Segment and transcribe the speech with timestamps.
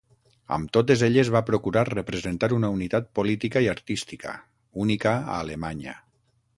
[0.55, 4.37] Amb totes elles va procurar representar una unitat política i artística,
[4.87, 5.99] única a Alemanya.